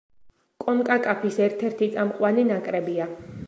კონკაკაფის 0.63 1.39
ერთ-ერთი 1.49 1.93
წამყვანი 1.99 2.51
ნაკრებია. 2.51 3.13